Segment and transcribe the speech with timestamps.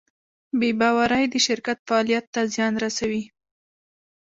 [0.59, 3.23] بېباورۍ د شرکت فعالیت ته زیان رسوي.